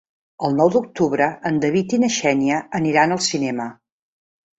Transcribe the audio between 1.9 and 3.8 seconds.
i na Xènia aniran al cinema.